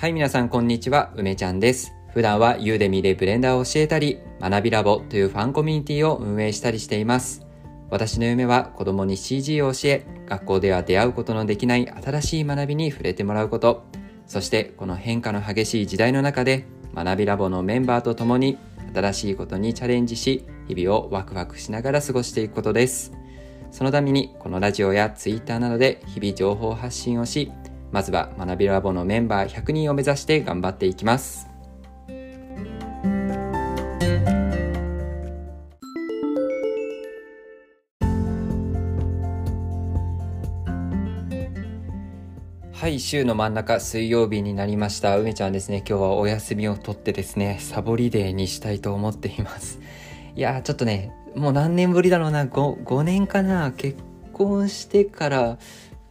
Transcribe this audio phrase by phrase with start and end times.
[0.00, 1.92] はい、皆さんこんにちは、梅ちゃんです。
[2.14, 7.46] 普段はユーデミでブレンダーを教えたり、学びラボというファンコミュニティを運営したりしています。
[7.90, 13.84] 私の夢は子供に CG を教え、学校では出会うことのできない新しい学びに触れてもらうこと、
[14.26, 18.56] そしてこの変化の激しい時代の中で、学びラボのメンバーと共に
[18.94, 23.12] 新しいことにチャレンジし、日々をワクワクしながら過ごしていくことです。
[23.70, 27.52] そのためにこのラジオやツイッターなどで日々情報発信をし、
[27.92, 31.48] まずは学びラボのメンバー100人を目指して頑張っていきます。
[42.72, 45.18] はい、週の真ん中水曜日になりました。
[45.18, 49.80] 梅ちゃんですね、今日はお休みを取ってですね、サボりデーにしたいと思っています。
[50.34, 53.98] いやー、ちょっとね、もう何年ぶりだろうな、5, 5年かな、結
[54.32, 55.58] 婚してから、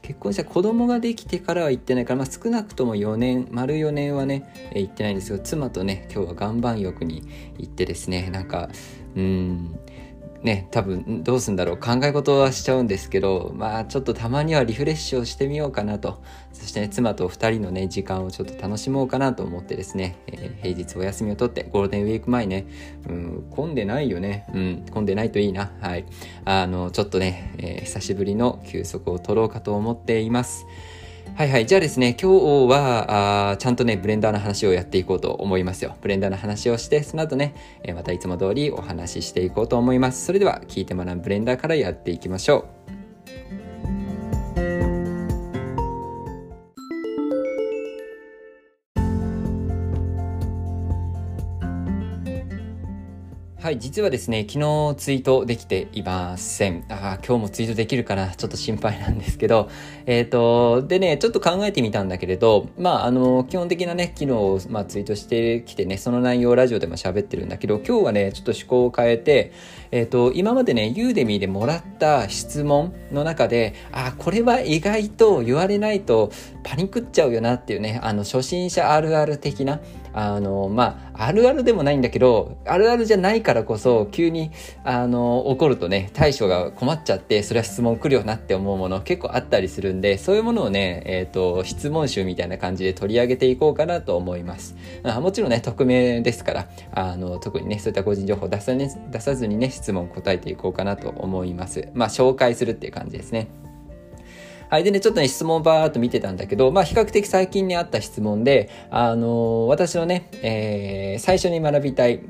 [0.09, 7.21] 結婚した子供ができてからは行ってないから、まあ、少なくとも4年丸4年はね、え行ってないんですけど妻とね今日は岩盤浴に
[7.59, 8.69] 行ってですねなんか
[9.15, 9.79] うん
[10.43, 11.77] ね多分どうすんだろう。
[11.77, 16.21] 考え事はしちゃうんですけどまあちょっとたまにはリフレッシュをしてみようかなと。
[16.53, 22.67] そして、ね、妻と2人のね時間をちょっと楽しもうかなと思ってですね、えー平日お休みを取ってゴールデンウィーク前ね、
[23.07, 25.71] うん、混んでないよね、うん、混んでないといいな。
[25.79, 26.05] はい。
[26.43, 30.65] あのちょっとね、えー久しぶりの休息を取ろうかと思っています。
[31.39, 31.65] はいはい。
[31.65, 35.95] じゃあですね、今日は、あちゃんとね、ブレンダーの話をやっていこうと思いますよ。
[36.01, 40.25] ブレンダーの話をして、その後ね、えまたいつも通りお話ししていこうと思います。
[40.25, 42.78] それでは、聞いて学ぶブレンダーからやっていきましょう。
[53.69, 56.85] はい、実はですね、昨日ツイートできていません。
[56.89, 58.33] あ今日もツイートできるかな？
[58.35, 59.69] ちょっと心配なんですけど、
[60.07, 69.51] えっ、と、でね、ちょっと考えてみたんだけれど、まあ、あの、基本的なね、機能を、まあ、ツイートしてきてね、その内容をラジオでも喋ってるんだけど、今日はね、ちょっと趣向を変えて、
[69.91, 76.31] えっ、と、今までね、ユーデミーでもらった質問の中で、あーこれは意外と言われないと
[76.63, 79.79] パニックっちゃうよなっていうね、あの、初心者あるある的な、
[80.13, 84.51] あの、まあ、あるあるでもないんだけど、あるあるじゃないからこそ、急に、
[84.83, 94.75] あの、怒るとね、対処が困っちゃって、それは質問来るよなって思うもの結構あったりするんで、そういうものをね、えっ、と、質問集みたいな感じで取り上げていこうかなと思います。
[95.03, 101.87] あもちろんね、匿名ですから、あの、特にね、そういった個人情報出さ,、ね、出さずにね、質問答えていこうかなと思います。
[101.93, 103.47] まあ、紹介するっていう感じですね。
[104.69, 104.83] はい。
[104.83, 112.21] でね、ちょっとね、質問をバーっと見てたんだけど、まあ、比較的最近にあった質問で、あのー私のね、えー最初に学びたい、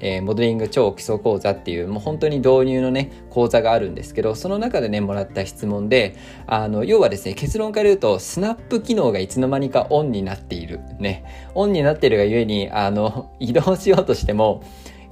[0.00, 10.80] えーモデリング超基礎講座っていう、もう本当に導入のね、講座があるんですけど、その中でね、もらった質問で、あの、要はですね、結論から言うと、スナップ機能がいつの間にかオンになっている。
[11.00, 11.24] ね。
[11.54, 14.62] オンになっているがゆえに、あの、移動しようとしても、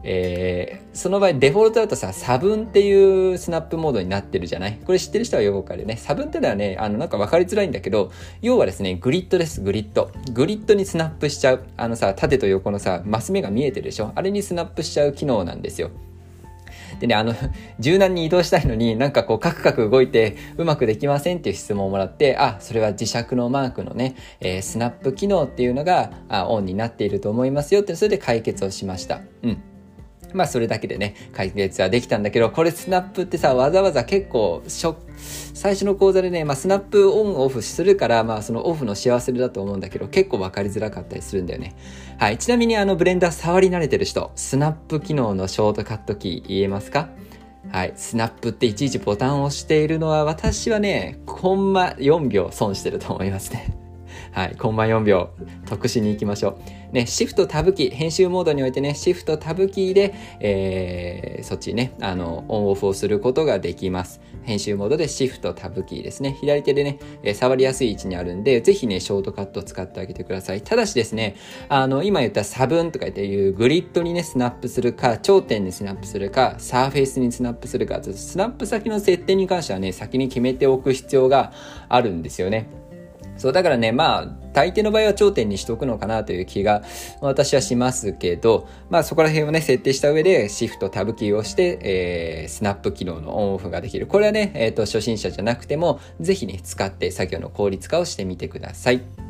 [0.04, 4.78] えーその場合デフォルトだとさ、差分っていうスナップモードになってるじゃない？
[4.86, 5.96] これ知ってる人はよくわかるね。
[5.96, 10.12] 差分ってのはね、あの、なんか分かりづらいんだけど、要はですね、グリッドです、グリッド。
[10.32, 11.64] グリッドにスナップしちゃう。
[11.76, 14.12] あのさ、縦と横のさ、マス目が見えてるでしょ？
[14.14, 15.90] あれにスナップしちゃう機能なんですよ。
[17.00, 17.34] でね、あの、
[17.80, 29.20] 柔軟に移動したいのになんかこうカクカク動いてうまくできませんっていう質問をもらって、あ、それは磁石のマークのね、えースナップ機能っていうのがあオンになっていると思いますよって、それで解決をしました。
[29.42, 29.62] うん。
[30.34, 41.76] まあそれだけでね、解決はできたんだけど、これスナップってさ、わざわざ結構、しょ、最初の講座でね、まあスナップオンオフするから、まあそのオフの幸せだと思うんだけど、結構わかりづらかったりするんだよね。
[42.18, 42.38] はい。
[42.38, 47.08] ちなみにあのブレンダー触り慣れてる人、スナップ機能のショートカットキー言えますか？
[47.70, 47.92] はい。
[47.96, 53.73] スナップっていちいちボタンを押しているのは、私はね、コンマ4秒損してると思いますね。
[54.34, 54.56] はい。
[54.56, 55.30] コンマ4秒、
[55.64, 56.58] 特殊に行きましょ
[56.90, 56.92] う。
[56.92, 64.20] ね、シフトタブキー、編集モードにおいてね、シフトタブキーで、えーそっちね、あの、オンオフをすることができます。
[64.42, 66.36] 編集モードでシフトタブキーですね。
[66.40, 70.62] 左手でね、えー触りやすい位置にあるんで、ぜひね、ショートカットを使ってあげてください。
[70.62, 71.36] ただしですね、
[71.68, 81.52] あの、今言った差分とか言っていうグリッドにね、スナップするか、頂点にスナップするか、サーフェイスにスナップするか、スナップ先の設定に関してはね、先に決めておく必要が
[81.88, 82.66] あるんですよね。
[83.36, 86.82] そう、だからね、まあ、大抵の場合は頂点にしておくのかなという気が
[87.20, 94.06] 私はしますけど、まあそこら辺をね、設定した上で、 Shift Tab キーをして、えー、スナップ機能のオンオフができる。
[94.06, 99.23] これはね、えっ、と、初心者じゃなくても、ぜひね、使って作業の効率化をしてみてください。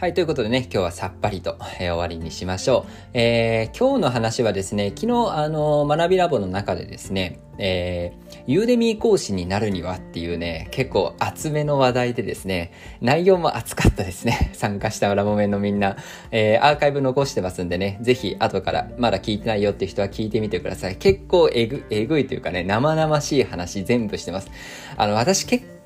[0.00, 2.90] はい、ということでね、今日はさっぱりと、えー、終わりにしましょう。
[3.14, 14.50] えー、今日の話はですね、昨日、あの、学びラボの中でですね、えー、ユーデミー講師になるにはっていうね、結構厚めの話題でですね、内容も熱かったですね。
[14.54, 15.96] 参加したラボメンのみんな、
[16.30, 20.94] えー、アーカイブ残してますんでね、ぜひ後からまだ聞いてないよって人は聞いてみてください。
[20.94, 24.48] 結構えぐ、えぐいというかね、生々しい話全部してます。
[24.96, 25.77] あの、私結構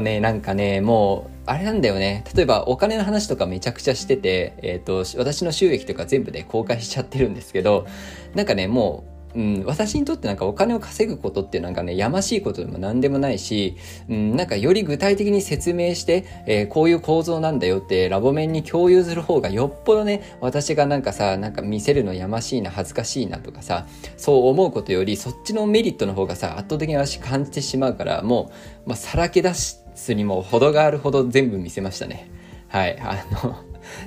[0.00, 2.24] ね、なんかね、もう、あれなんだよね。
[2.34, 7.86] 例えばお金の話とかめちゃくちゃしてて、えっ、ー、と、私の収益とか全部で、公開しちゃってるんですけど、
[8.34, 13.76] なんかね、もう、うん、私にとってなんかお金を稼ぐことってなんかね、やましいことでも何でもないし、
[14.08, 23.86] うん、なんかより具体的に説明して、えー、こういう構造なんだよってラボ面に共有する方がよっぽどね、私がなんかさ、なんか見せるのやましいな、恥ずかしいなとかさ、
[24.16, 28.50] そう思うことより、そっちのメリットの方がさ、圧倒的に私感じてしまうから、も
[28.84, 32.30] う、まあ、さらけ出して、スにも程があるほど全部見せましたね。
[32.68, 32.96] はい。
[33.00, 33.56] あの、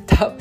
[0.06, 0.33] た、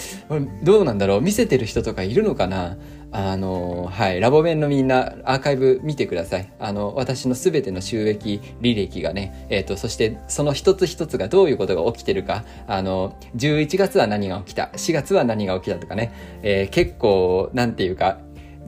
[0.62, 2.76] どうなんだろう見せてる人とかいるのかな？
[3.12, 4.20] あの、はい。
[4.20, 6.52] ラボ弁のみんなアーカイブ見てください。
[6.58, 16.12] あの、私のすべての収益履歴がね、えっ、ー、と、そしてその一つ一つがどういうことが起きてるか、あの、11月は何が起きた、4月は何が起きたとかね、
[16.42, 18.18] えー、結構、なんていうか、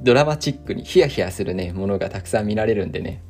[0.03, 3.23] ドラマチックにヒヤヒヤするね、ものがたくさん見られるんでね、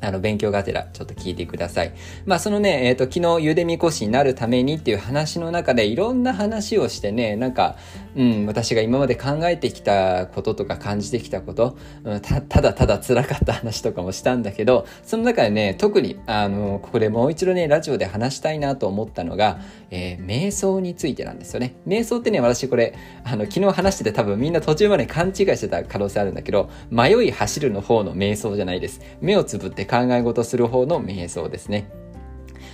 [0.00, 1.92] あの、勉強がてら、ちょっと聞いてください。
[2.26, 7.76] まあ、そのね、えっ、ー、と、昨日、ゆでみ講師になるためにっていう話の中で、いろんな話をしてね、なんか、
[8.16, 19.60] うん、私が今まで考えてきたこととか感じてきたこと、うん、たただただ辛かった話とかもしたんだけど、その中でね、特に、あの、ここでもう一度ね、ラジオで話したいなと思ったのが、
[19.90, 21.76] えー、瞑想についてなんですよね。
[21.86, 29.00] 瞑想ってね、私これ、あの、昨日話してて多分みんな途中まで勘違いしてた可能性あるんだけど、迷い走るの方の瞑想じゃないです。
[29.20, 31.90] 目をつぶって考え事する方の瞑想ですね。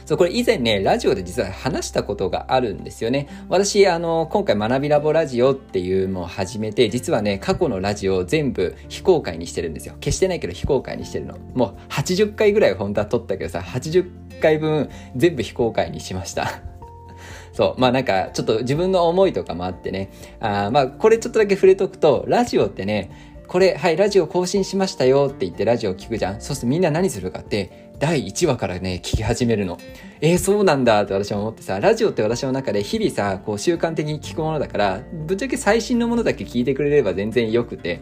[0.06, 3.28] そう、これ以前ね、ラジオで実は話したことがあるんですよね。
[3.48, 9.94] 私、あの、今回学びラボラジオっていうのを始めて、実はね、過去のラジオを全部非公開にしてるんですよ。
[9.94, 11.38] 消してないけど非公開にしてるの。
[11.54, 16.60] もう80回ぐらい本当は撮ったけどさ、80回分全部非公開にしました。
[17.54, 17.80] そう。
[17.80, 20.10] まあなんか、ちょっと自分の思いとかもあってね。
[20.40, 26.40] あまあ、これちょっとだけ触れとくと、ラジオってね、これ、はい、ラジオ更新しましたよって言ってラジオ聞くじゃん。
[26.40, 29.78] そうするとみんな何するかって、第1話からね、聞き始めるの。
[30.20, 38.00] えー、そうなんだって私は思ってさ、ラジオって私の中で日々さ、こう習慣的に聞くものだから、ぶっちゃけ最新のものだけ聞いてくれれば全然良くて。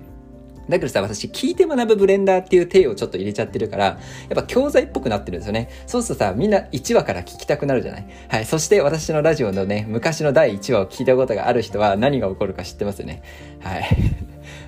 [0.69, 3.99] だけどさ、私、聞いて学ぶブレンダーっていう体をちょっと入れちゃってるから、やっ
[4.37, 5.69] ぱ教材っぽくなってるんですよね。
[5.87, 8.07] そうするとさ、みんな1話から聞きたくなるじゃない？
[8.29, 8.45] はい。
[8.47, 13.23] そして私のラジオのね、昔の第1話を聞いたことがある人は何が起こるか知ってますよね？
[13.61, 13.85] はい。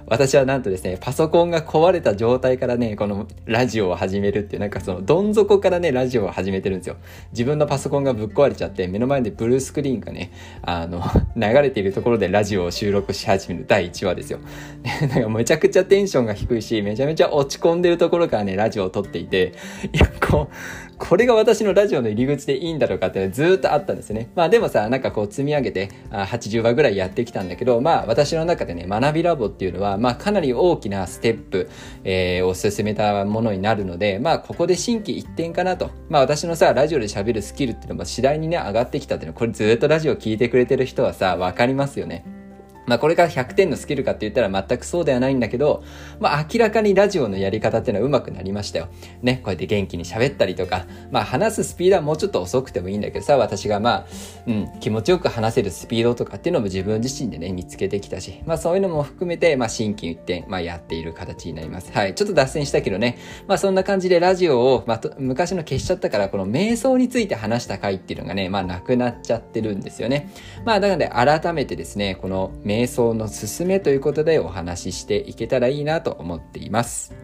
[0.06, 6.96] 私はなんとですね、パソコンが壊れた状態からね、このラジオを始めるっていう、なんかその、どん底からね、ラジオを始めてるんですよ。
[7.32, 10.30] 自分のパソコンがぶっ壊れちゃって、目の前でブルースクリーンがね、
[10.62, 11.02] あの、
[11.36, 14.40] 流れているところでラジオを収録し始める第1話ですよ。
[15.08, 19.52] なんかめちゃくちゃテンションが低いし、めちゃめちゃ落ち込んでるところからね、ラジオを撮っていて、
[19.92, 20.54] いや、こう、
[20.98, 24.30] これが私のラジオの入り口でいいんだろうかってずっとあったんですね。
[24.34, 31.70] まあでもさ、なんかこう積み上げて80話ぐらいやってきたんだけど、まあ私の中でね、学びラボっていうのは、まあかなり大きなステップ、
[32.04, 35.90] えー、を進めたものになるので、まあここで心機一転かなと。
[36.08, 42.43] まあ私のさ、ラジオで喋るスキルっていうのも次第にね、上がってきたっていうのは、これずっとラジオ聞いてくれてる人はさ、わかりますよね。
[42.86, 45.82] まあこれから100点のスキルかって言ったら全くそうではないんだけど、
[46.20, 48.88] まあ明らかにラジオのやり方っていうのは上手くなりましたよ。
[49.22, 54.06] ね、こうやって元気に喋ったりとか、まあ話すスピードはもうちょっと遅くてもいいんだけどさ、私がまあ、
[54.46, 61.90] うん、気持ちよく話せるスピードとかっていうのも自分自身でね、見つけてきたし、まあそういうのも含めて、まあ心機一転、まあやっている形になります。
[61.92, 70.30] はい、ちょっと脱線したけどね、まあそんな感じでラジオを、まあ昔の消しちゃったから、この瞑想について話した回っていうのがね、まあなくなっちゃってるんですよね。
[70.64, 77.14] まあなので改めてですね、この瞑瞑想の進すめということでお話ししていけたらいいなと思っています。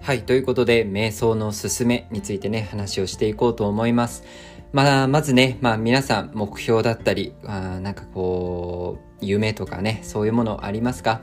[0.00, 0.22] はい。
[0.22, 4.24] ということで、瞑想のすすめについてね、話をしていこうと思います。
[4.72, 11.20] まあ、まずね、まあ皆さん目標だったり、あなんかこう、夢とかね、そういうものありますか？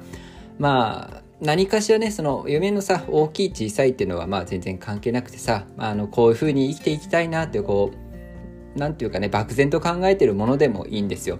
[0.58, 11.40] まあ、何かしらね、その夢のさ、大きい小さいっていうのはまあ全然関係なくてさ、あの、こういう風に生きていきたいなってこう、なんていうかね、漠然と考えてるものでもいいんですよ。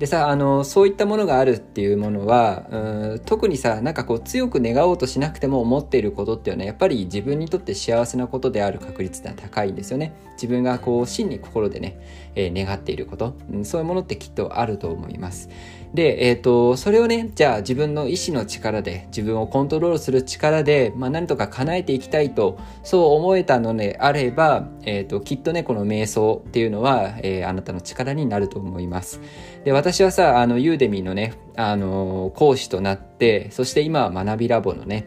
[0.00, 2.78] でさ、あの、そういったものがあるっていうものは、う
[3.14, 10.12] ん特にさ、なんかこう強く願おうとしなくても思っていることっていうのは、やっぱり自分にとって幸せなことである確率って高いんですよね。
[10.32, 11.98] 自分がこう真に心でね、
[12.34, 15.48] えー、願っていること、うん、そういうものってきっとあると思います。
[15.94, 29.20] で、えっ、ー、と、それをね、じゃあ自分の意志の力で、自分をコントロールする力で、まあ、何とか叶えていきたいと、そう思えたのであれば、えっ、ー、と、きっとね、この瞑想っていうのは、えー、あなたの力になると思います。
[29.64, 35.06] で、私はさ、あの、ユーデミーのね、あの、講師となって、そして今は学びラボのね、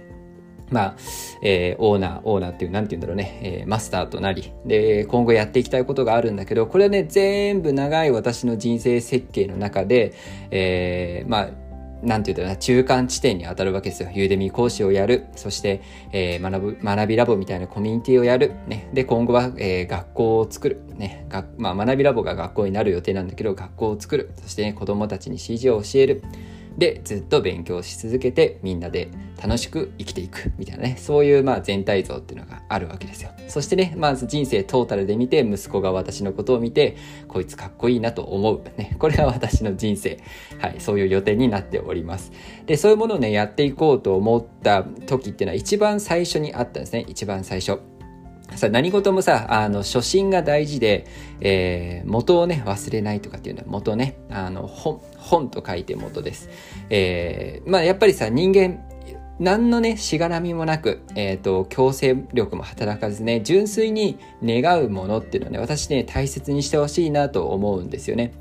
[0.70, 0.96] まあ、
[1.42, 10.14] えー、オーナー、オーナーっていう、なんて言うんだろうね、えー、マスターとなり、で、今後やっていきたいことがあるんだけど、これはね、全部長い私の人生設計の中で、
[10.52, 11.50] えー、まあ、
[12.04, 14.10] なんて言うんだろうな、中間地点に当たるわけですよ。
[14.14, 15.26] ユーデミー講師をやる。
[15.36, 15.82] そして、
[16.12, 18.54] えー、学ぶ、学びラボみたいなコミュニティをやる。
[18.68, 18.90] ね。
[18.94, 20.82] で、今後は、えー、学校を作る。
[20.96, 21.26] ね。
[21.30, 24.30] がまあ、学びラボが学校になる予定なんだけど、学校を作る。
[24.42, 26.24] そしてね、子供たちに指示を教える。
[26.78, 29.10] でずっと勉強し続けてみんなで
[29.42, 30.96] 楽しく生きていくみたいなね。
[30.98, 33.32] そういうまあ全体像っていうのがあるわけですよ。
[33.48, 38.62] そしてねまず人生トータルで見て息子が私のことを見てこいつかっこいいなと思う。
[38.78, 40.20] ねこれが私の人生。
[40.60, 42.32] はいそういう予定になっております。
[42.66, 47.06] でそういうものをねやっていこうと思った時っていうのは一番最初にあったんですね。
[47.08, 47.80] 一番最初。
[48.56, 51.06] さ何事もさあの初心が大事で、
[51.42, 56.50] えー、元をね忘れないとかっていうのは元ねあの本本と書いて元です、
[56.90, 58.84] えー、まあやっぱりさ人間
[59.40, 68.34] 何のねしがらみもなく、えーと、強制力も働かずね純粋に願うものっていうのはね私ね大切にしてほしいなと思うんですよね。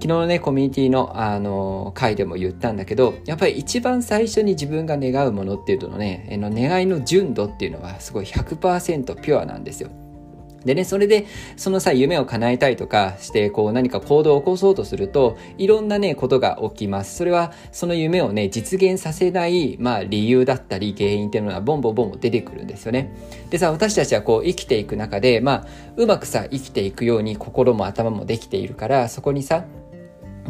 [0.00, 9.90] 昨日のね、コミュニティの、あの、回でも言ったんだけど、やっぱり一番最初に自分が願うものっていうのね、の願いの純度っていうのはすごい100%ピュアなんですよ。
[10.64, 11.26] でね、それで、
[11.56, 17.16] そのさ、夢を叶えたいとかして、こう何か行動を起こそうとすると、いろんなね、ことが起きます。
[17.16, 23.10] それは、その夢をね、実現させない、まあ、理由だったり、原因っていうのは、ボンボンボンボン出てくるんですよね。
[23.48, 29.64] でさ、私たちはこう、生きていく中で、まあ、うまくさ、生きていくように、心も頭もできているから、そこにさ、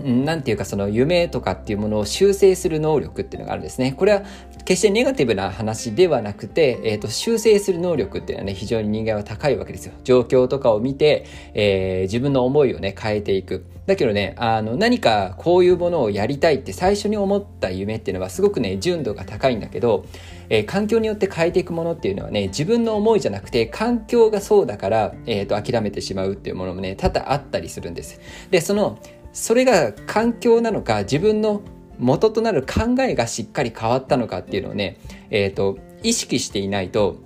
[0.00, 3.92] なんていうかその夢とかっていうものを修正する能力っていうのがあるんですね。
[3.92, 4.22] これは
[4.64, 9.92] 決してネガティブな話ではなくて、えーと、修正する能力っていうのはね非常に人間は高いわけですよ。
[10.04, 13.64] 状況とかを見て、えー、自分の思いをね変えていく。
[13.86, 20.04] だけどねあの何かこういうものをやりたいって最初に思った夢っていうのはすごくね純度が高いんだけど、
[20.48, 28.20] えー、環境によって変えていくものっていうのはね自分の思いじゃなくて環境がそうだから、えーと諦めてしまうっていうものもね多々あったりするんです。
[28.50, 28.98] でその
[29.32, 31.62] それが環境なのか自分の
[31.98, 34.98] 元となる考えがしっかり変わったのかっていうのをね、
[35.30, 37.16] え、ー、と、意識していないと、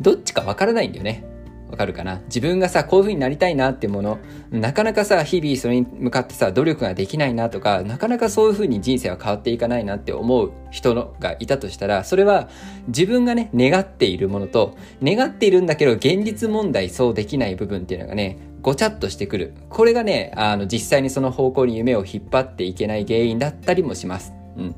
[0.00, 1.24] どっちかわからないんだよね。
[1.68, 2.20] わかるかな？
[2.26, 4.18] 自分がさ、こういう風になりたいなっていうもの、
[4.52, 12.48] なかなかさ、日々それに向かってさ、努力ができないなとか、なかなかそういう風に人生は変わっていかないなって思う人のがいたとしたら、それは
[12.86, 19.54] 自分がね、願っているものと、願っているんだけど、現実問題そうできない部分っていうのがね、ごちゃっとしてくる。
[19.68, 24.32] これがね、あの、実際にその方向に夢を引っ張っていけない原因だったりもします。
[24.56, 24.74] うん。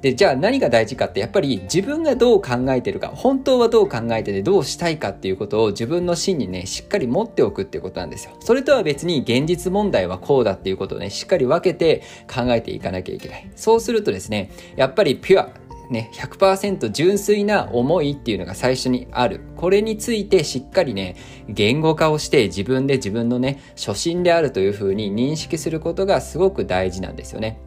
[0.00, 8.32] で、じゃあ何が大事かって、やっぱり自分がどう考えてるか、本当はどう考えててどうしたいかっていうことを自分の芯にね、しっかり持っておくっていうことなんですよ。
[8.40, 13.48] それとは別に現実問題はこうだっていうことをね、しっかり分けて考えていかなきゃいけない。
[13.54, 15.48] そうするとですね、やっぱりピュア、
[15.90, 19.40] ね、100%純粋な思いっていうのが最初にある。
[19.56, 21.16] これについてしっかりね、
[21.48, 27.60] 言語化をして自分で自分のね、初心であるというふうに認識することがすごく大事なんですよね。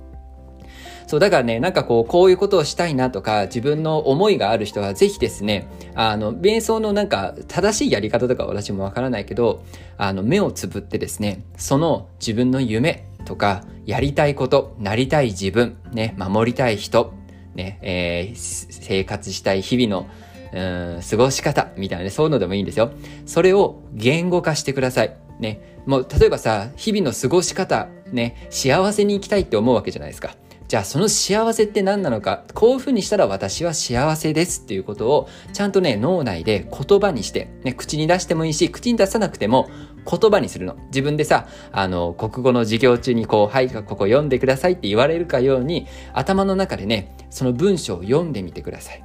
[1.07, 9.63] そう、だからね、なんかこう、こういうことをしたいなとか、自分の思いがある人はぜひですね、あの、瞑想のなんか、正しいやり方とか私もわからないけど、
[9.97, 17.13] あの、目をつぶってですね、その自分の夢とか、やりたいこと、なりたい自分、ね、守りたい人、
[17.57, 20.09] ね、えー、生活したい日々の、
[20.53, 22.91] うん、過ごし方みたいなね、そういうのでもいいんですよ。
[23.25, 25.17] それを言語化してください。
[25.39, 30.35] ね、もう、例えばさ、日々の過ごし方、ね、幸せに生きたいって思うわけじゃないですか。
[30.67, 39.69] じゃあその幸せって何なのか、こういうふうにしたら私は幸せですっていうことをちゃんとね、脳内で言葉にして、ね、口に出してもいいし、口に出さなくても
[40.09, 40.75] 言葉にするの。
[40.87, 49.03] 自分でさ、あの、国語の授業中にこう、はい、ここ読んでくださいって言われるかように、頭の中でね、その文章を読んでみてください。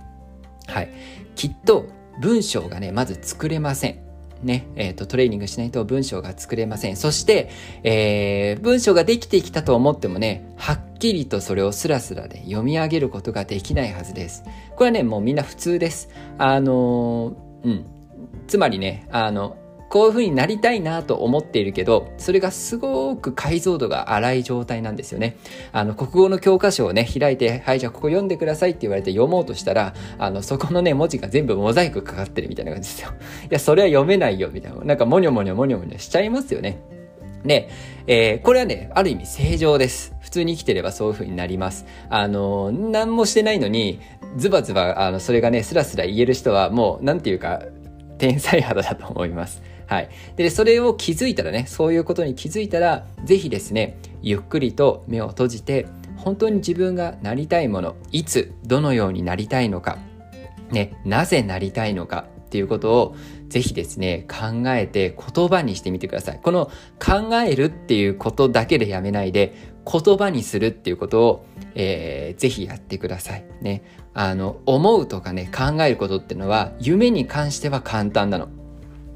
[0.67, 0.91] はい。
[1.35, 1.87] きっと
[2.21, 3.99] 文章がね、まず作れません。
[4.43, 6.97] ね、えっ、ー、と、トレーニングしないと文章が作れません。
[6.97, 7.49] そして、
[7.85, 14.43] えー、文章ができてきたと思ってもね、はっきりとそれをスラスラで読み上げることができないはずです。
[14.75, 16.09] これはね、もうみんな普通です。
[16.39, 17.87] あのー、うん。
[18.49, 19.57] つまりね、あの、
[19.93, 25.37] こういう風になりたいなと思っているけど、それがすごく解像度が荒い状態なんですよね。
[25.71, 33.11] あの、国語の教科書をね、開いて、はい、じゃあここ読んでくださいって言われて読もうとしたら、あの、そこのね、文字が全部モザイクかかってるみたいな感じですよ。
[33.45, 34.83] いや、それは読めないよ、みたいな。
[34.83, 36.79] なんか、もにょもにょもにょもにょしちゃいますよね。
[37.45, 37.69] で、
[38.07, 40.15] えー、これはね、ある意味正常です。
[40.21, 41.85] 普通に生きてればそういう風になります。
[42.09, 44.01] あの、何もしてないのに、
[44.39, 47.63] ズバズバ、あの、それがね、スラスラ言える人はもう、なんていうか、
[48.17, 49.61] 天才肌だと思います。
[49.87, 50.09] はい。
[50.37, 55.87] で、それを気づいたらね、そういうことに気づいたら、ぜひですね、ゆっくりと目を閉じて、
[56.17, 59.99] 本当に自分がなりたいもの、いつ、どのようになりたいのか、
[60.71, 63.17] ね、なぜなりたいのかっていうことを
[63.49, 66.41] ぜひですね、考えて言葉にしてみてください。
[66.43, 73.45] この考えるっていうことだけでやめないで、言葉にするっていうことを、えー、ぜひやってください。
[73.61, 73.83] ね。
[74.15, 78.49] あの、思うとかね、考えることってのは、夢に関しては簡単なの。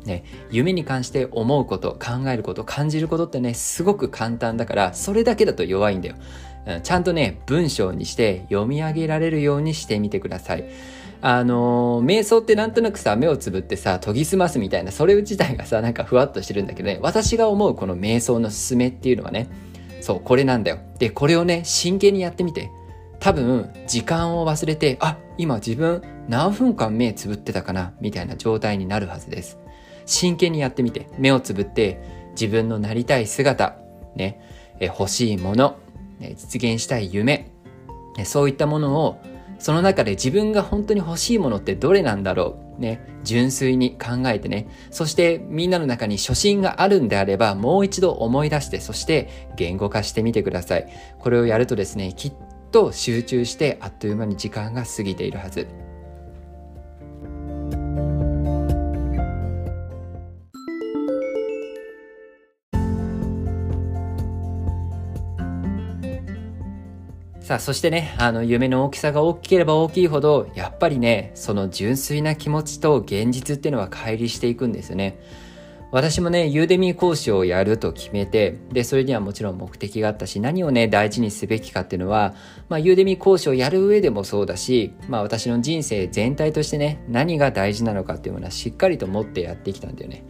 [0.06, 6.16] ね、夢に関して思うこと、考えること、感じることってね、すごく簡単だから、それだけだと弱いんだよ。
[6.82, 10.64] ちゃんとね、文章にして読み上げられるようにしてみてください。
[11.22, 19.48] あのー、瞑想ってなんとなくさ、目をつぶってさ、研ぎ澄ますみたいな、それ自体がさ、なんかふわっとしてるんだけどね、私が思うこの瞑想のすすめっていうのはね、
[20.00, 20.78] そう、これなんだよ。
[20.98, 22.70] で、これをね、真剣にやってみて。
[23.18, 29.58] 多分、時間を忘れて、あ、今自分何分間目つぶってたかな、みたいな状態になるはずです。
[30.06, 32.00] 真剣にやってみて、目をつぶって、
[32.32, 33.76] 自分のなりたい姿、
[34.14, 34.40] ね、
[34.78, 35.78] え欲しいもの、
[36.18, 37.50] ね、実現したい夢、
[38.16, 39.20] ね、そういったものを
[39.58, 50.86] その中で自分が本当に欲しいものってどれなんだろうね、純粋に考えてね、そしてみんなの中に初心があるんであればもう一度思い出して、そして言語化してみてください。
[51.18, 52.32] これをやるとですね、きっ
[52.72, 55.68] と集中してあっという間に時間が過ぎているはず。
[67.46, 75.20] さあ、そしてね、あの、夢の大きさが大きければ大きいほど、やっぱりね、その純粋な気持ちと現実っていうのは乖離していくんですよね。
[75.92, 82.34] 私もね、ユーデミー講師をやると決めて、で、それにはもちろん目的があったし、何をね、大事にすべきかっていうのは、
[82.68, 90.24] まあ、ユーデミー講師をやる上でもそうだし、まあ、私の人生全体としてね、何が大事なのかっていうものはしっかりと持ってやってきたんだよね。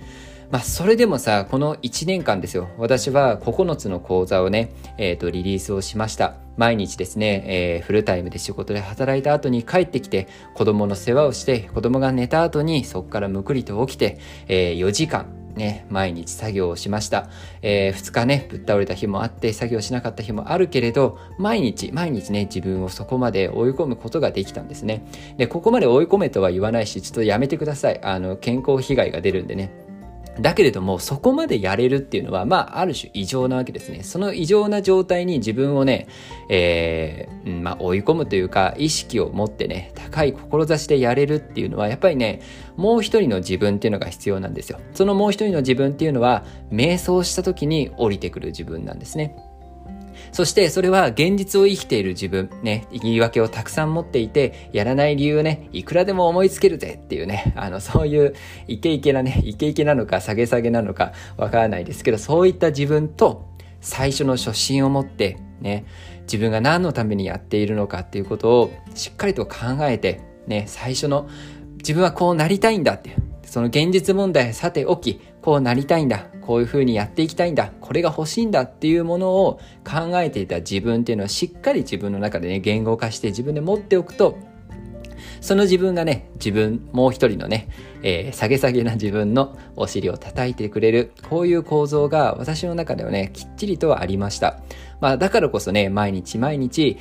[0.50, 2.68] まあ、それでもさ、この1年間ですよ。
[2.78, 6.36] 私は9つの講座をね、えっ、ー、と、リリースをしました。
[6.56, 17.28] 毎日ですね、えー、フルタイムで仕事で働いた後に帰ってきて、子供の世話をして、子供が寝た後にそこからむくりと起きて、えー、4時間、ね、毎日作業をしました。
[17.62, 25.04] えー、2日ね、ぶっ倒れた日もあって、作業しなかった日もあるけれど、毎日、毎日ね、自分をそこまで追い込むことができたんですね。
[25.38, 28.00] で、ここまで追い込めとは言わないし、ちょっとやめてください。
[28.02, 29.85] あの、健康被害が出るんでね。
[30.40, 34.02] だけれども、そこまでやれるっていうのは、まあ、ある種異常なわけですね。
[34.02, 36.08] その異常な状態に自分をね、
[36.48, 42.42] えー、まあ、追い込むというか、意識を持ってね、高い志でやれるっていうのは、やっぱりね、
[42.76, 44.78] もう一人の自分っていうのが必要なんですよ。
[44.92, 49.36] そのもう一人の自分っていうのは、瞑想した時に降りてくる自分なんですね。
[50.36, 58.34] そしてそれは現実を生きている自分、ね、言い訳をたくさん持っていて、やらない理由をね、いくらでも思いつけるぜっていうね、あの、そういう
[58.68, 63.48] イケイケなね、イケイケなのか下げ下げなのかわからないですけど、そういった自分と
[63.80, 65.86] 最初の初心を持って、ね、
[66.24, 69.56] 自分が何のためにやっているのかっていうことをしっかりと考
[69.88, 71.30] えて、ね、最初の
[71.78, 76.26] 自分はこうなりたいんだっていう、その現実問題さておき、こうなりたいんだ。
[76.40, 77.70] こういう風にやっていきたいんだ。
[77.80, 84.38] これが欲しいんだっていうものを考えていた自分っていうのはしっかり自分の中でね、言語化して自分で持っておくと、
[85.40, 87.68] その自分がね、自分、もう一人のね、
[88.02, 94.58] えー、下げ下げな自分のお尻を叩いてくれる、こういう構造が私の中ではね、きっちりとありました。
[95.00, 96.96] まあ、だからこそね、毎日毎日、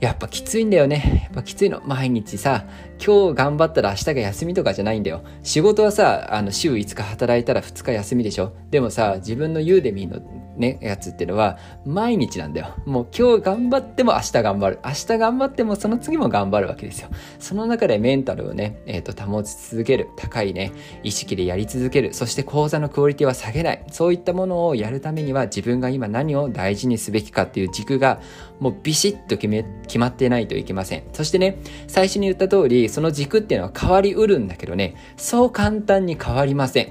[0.00, 1.20] やっぱきついんだよね。
[1.24, 1.82] やっぱきついの。
[1.84, 2.64] 毎日さ、
[3.04, 5.22] 今日頑張ったら明日が休みとかじゃないんだよ。
[5.42, 8.52] 仕事はさ、あの、週5日働いたら2日休みでしょ。
[8.70, 10.22] でもさ、自分のユーデミーの
[10.56, 12.74] ね、やつっていうのは、毎日なんだよ。
[12.86, 14.78] もう今日頑張っても明日頑張る。
[14.84, 17.08] 明日頑張ってもその次も頑張るわけですよ。
[17.38, 20.08] その中でメンタルをね、えっ、ー、と、保ち続ける。
[20.16, 22.12] 高いね、意識でやり続ける。
[22.12, 23.84] そして講座のクオリティは下げない。
[23.90, 28.20] そういったものをやるためには自分が今何を大事にすべきかっていう軸が、
[28.60, 31.02] もうビシッと決め、決まってないといけません。
[31.12, 36.88] そしてね、最初に言った通り、その軸っていうのは変わりうるんだけどね、そう簡単に変わりません。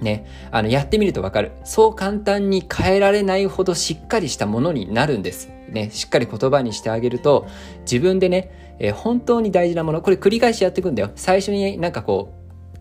[0.00, 1.50] ね、あの、やってみるとわかる。
[1.64, 5.50] そう簡単に変えられないほどしっかりしたものになるんです。
[5.68, 7.46] ね、しっかり言葉にしてあげると、
[7.80, 11.10] 自分でね、えー、本当に大事なもの、これ繰り返しやっていくんだよ。
[11.16, 12.32] 最初になんかこ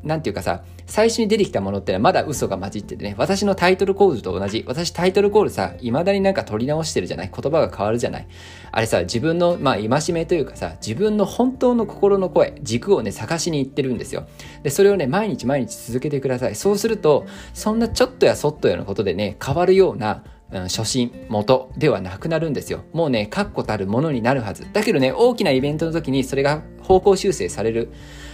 [0.03, 4.65] う、なんていうかさ、最初に出てきたものってのはまだ嘘が混じっててね、私のタイトルコールと同じ。
[4.67, 7.31] 私タイトルコールさ、未だになんか取り直してるじゃない？
[7.33, 8.27] 言葉が変わるじゃない？
[8.73, 14.27] あれさ、自分の、まあ、戒めというかさ、自分の本当の心の声、軸をね、探しに行ってるんですよ。
[14.63, 16.55] で、それをね、毎日毎日続けてください。
[16.55, 22.81] そうすると、そんなちょっとやそっとやのことでね、変わるような、うん、初心、元ではなくなるんですよ。
[22.93, 24.65] もうね、確固たるものになるはず。
[24.73, 27.91] だけどね、大きなイベントの時にそれが方向修正される。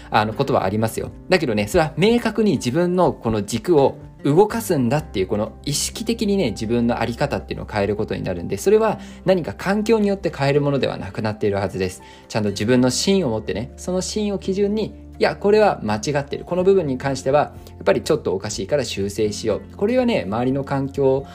[0.09, 1.11] あのことはありますよ。
[1.27, 21.25] だけどね、それは明確に自分のこの軸を動かすんだっていうこの意識的にね自分の在り方っていうのを変えることになるんでそれは何か環境によって変えるものではなくなっているはずですちゃんと自分の芯を持ってねその芯を基準にいやこれは間違ってるこの部分に関してはやっぱりちょっとおかしいから修正しようこれはね周りの環境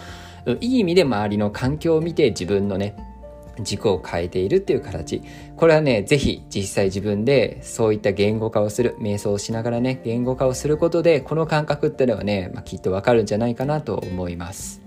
[0.60, 2.96] いい意味で周りの環境を見て自分のね
[3.60, 5.22] 軸を変えているっていう形。
[5.56, 14.81] これはね是非実際自分でそういった言語化をする瞑想をしながらね言語化をすることでこの感覚ってのはね、まあ、きっとわかるんじゃないかなと思います。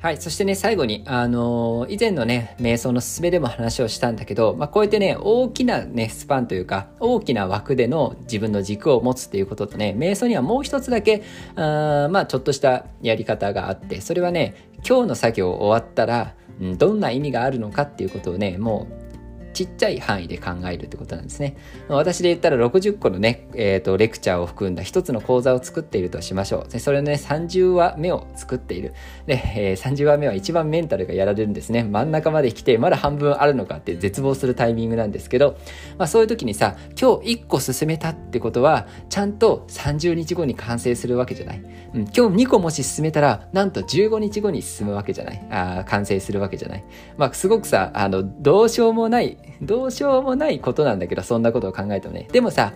[0.00, 0.16] はい。
[0.16, 11.22] そしてね、最後に、あのー、以前のね、瞑想の勧めでも話をしたんだけど、まあ、こうやってね、大きなね、スパンというか、大きな枠での自分の軸を持つっていうこととね、瞑想にはもう一つだけ、
[11.54, 19.09] あまあ、ちょっとしたやり方があって、それはね、今日の作業終わったら、うん、どんな意味があるのかっていうことをね、もう
[19.52, 21.56] ちっちゃい範囲で考えるってことなんですね。
[21.88, 26.70] 私で言ったら60個のね、えーと、レクチャーを含んだ一つの講座を作っているとしましょう。
[26.70, 28.94] でそれのね、30話目を作っている。
[29.26, 31.84] で、えー、30話目は一番メンタルがやられるんですね。
[31.84, 35.56] 真ん中まで来て、まだ半分あるのかって絶望するタイミングなんですけど、
[35.98, 41.62] まあそういう時にさ、今日1個進めたってことは、ちゃんと30日後に完成するわけじゃない。
[41.94, 45.46] うん、今日2個もし進めたら、なんと15日後に進むわけじゃない。
[45.50, 46.84] あ完成するわけじゃない。
[47.16, 52.28] まあすごくさ、あの、どうしようもないどうしようもないことなんだけど、そんなことを考えてもね。
[52.32, 52.72] でもさ、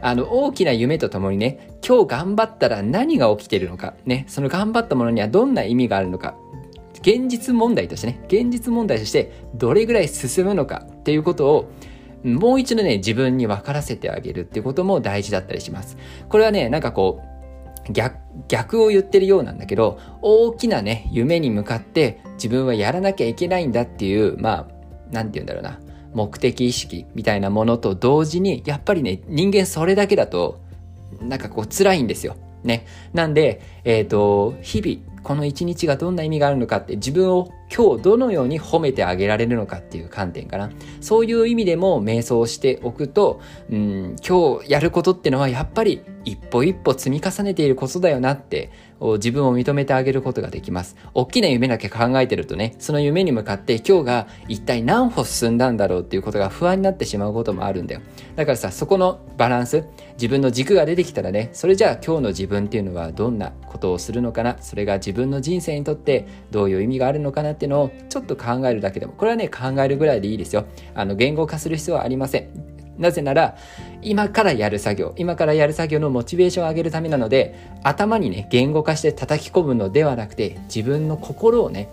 [0.00, 6.34] あの、大きな夢とともにね、今日頑張ったら何が起きてるのか、ね、その頑張ったものにはどんな意味があるのか、
[7.00, 11.70] 現実問題としてね、現実問題としてどれぐらい進むのかっていうことを、
[12.22, 15.96] もう一度ね、自分に分からせてあげるっていうことも大事だったりします。
[16.28, 17.20] これはね、なんかこ
[17.88, 18.16] う、逆、
[18.48, 25.78] 逆を言ってるようなんだけど、大きなね、夢に向かって自分はやらなきゃいけないんだっていう、まあ、なんて言うんだろうな。
[26.14, 30.60] 目的意識みたいなものと同時に、やっぱりね、人間それだけだと、
[31.20, 32.36] なんかこう辛いんですよ。
[32.62, 32.86] ね。
[33.12, 40.70] なんで、えっ、ー、と、日々、この一日がどんな意味があるのかって自分を今日どのように褒めてあげられるのかっていう観点かな。
[41.00, 50.96] そういう意味でも瞑想しておくと、うん、今日やることってのはやっぱり一歩一歩積み重ねていることだよなって自分を認めてあげることができます。
[51.12, 58.00] 大きな夢だけ考えてるとね、その夢に向かって今日が一体何歩進んだんだろうっていうことが不安になってしまうこともあるんだよ。
[58.36, 59.84] だからさ、そこのバランス、
[60.14, 70.64] 自分の軸が出てきたらね、それじゃあ今日の自分っていうのはどんなことをするのかな、それが自分の人生にとってどういう意味があるのかなっていうのをちょっと考えるだけでも、これはね、考えるぐらいでいいですよ。
[70.94, 72.83] あの、言語化する必要はありません。
[72.98, 73.56] なぜなら、
[74.02, 81.88] 今からやる作業、今からやる作業のモチベーションを上げるためなので、頭にね、言語化して叩き込むのではなくて、自分の心をね、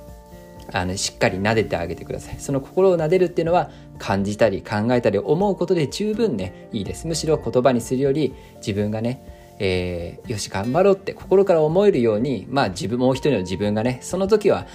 [0.72, 2.36] あの、しっかり撫でてあげてください。
[2.40, 7.08] その心を撫でるっていうのは、感じたり考えたり思うことで十分ね、いいです。
[7.08, 14.66] むしろ言葉にするより、自分がね、えー、よし頑張ろうって心から思えるようにまあ自分もう一人の自分がねその時は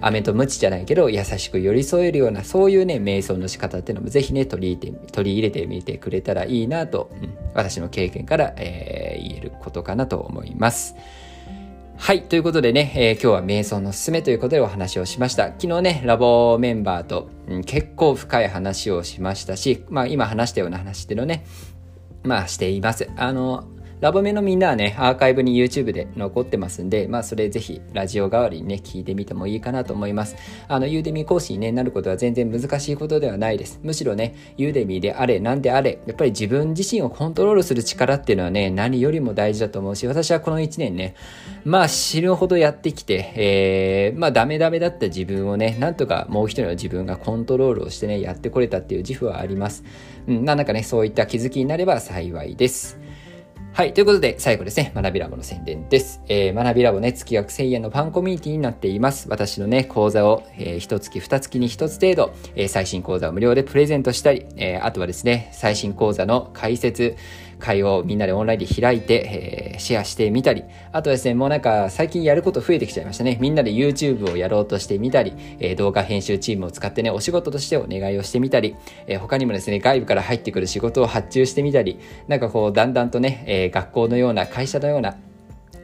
[0.00, 10.94] 飴と鞭じゃないけど優しく寄り添えるようなそういうね瞑想の仕方っていうのもぜひね取り入れて取り入れてみてくれたらいいなと、うん、私の経験から、えー、言えることかなと思います。
[11.96, 12.22] はい。
[12.22, 15.46] ということでね、えー、今日は瞑想のすすめということでお話をしました。
[15.46, 21.44] 昨日ね、ラボメンバーと、うん、結構深い話をしましたし、まあ今話したような話っていうのね、
[22.22, 23.10] まあしています。
[23.16, 23.64] あの、
[24.00, 30.36] ラボメのみんなはね、アーカイブに YouTube で残ってますんで、まあそれぜひラジオ代わりにね、聞いてみてもいいかなと思います。
[30.68, 33.80] あの、ユーデミ講師に、ね、なることは全然難しいことではないです。
[33.82, 41.16] むしろね、ユーデミであれ、なんであれ、やっぱり自分自身をコントロールする力っていうのはね、何よりも大事だと思うし、私はこの1年ね、
[41.64, 49.82] まあ死ぬほどやってきて、えー、まあダメダメだった自分をね、なんとかもう一人の自分がコントロールをしてね、やってこれたっていう自負はあります。
[50.28, 53.07] うん、なんかね、そういった気づきになれば幸いです。
[53.72, 53.94] はい。
[53.94, 56.20] ということで、最後ですね、学びラボの宣伝です。
[56.26, 59.28] えー、学びラボね、月額1000円のファンコミュニティになっています。
[59.28, 67.14] 私のね、講座を、えー、1月、2月に1つ程度、えー、最新講座を無料でプレゼントしたり、えー、あとはですね、最新講座の解説、
[67.58, 73.38] 会をみんなでオンラインで開いて、えー、シェアしてみたり、あとですね、もうなんか最近やること増えてきちゃいましたね。
[73.40, 85.16] みんなで YouTube をやろうとしてみたり、えー、動画編集チームを使ってね、お仕事としてお願いをしてみたり、えー、他にもですね、外部から入ってくる仕事を発注してみたり、なんかこう、だんだんとね、えー、学校のような、会社のような、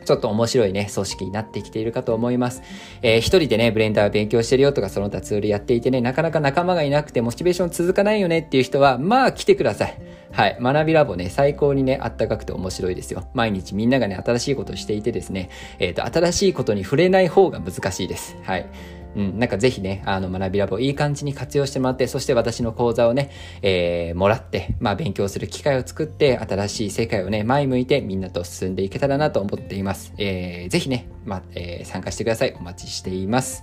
[0.04, 2.62] ちょっと面白いね、組織になってきているかと思います。
[3.02, 9.98] えー、一人でね、ブレンダー勉強してるよとか、その他ツールやっていてね、なかなか仲間がいなくてモチベーション続かないよねっていう人は、まあ来てください。
[10.34, 10.58] はい。
[10.60, 13.28] 学びラボね、最高にね、あったかくて面白いですよ。
[13.34, 18.36] 毎日みんながね、新しいことをしていてですね、えっ、ー、と、新しいことに触れない方が難しいです。
[18.42, 18.66] はい。
[19.14, 23.30] うん、なんかぜひね、あの、学びラボいい感じに活用してもらって、そして私の講座をね、
[23.62, 30.12] えー、もらって、まあ、勉強する機会を作って、新しい世界をね、前向いてみんなと進んでいけたらなと思っています。
[30.18, 32.56] えー、ぜひね、まあ、えー、参加してください。
[32.58, 33.62] お待ちしています。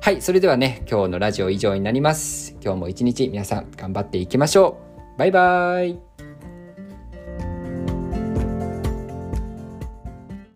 [0.00, 2.56] はい、それではね、今日のラジオ以上になります。
[2.62, 4.87] 今日も一日皆さん頑張っていきましょう。
[5.18, 6.00] バイバーイ。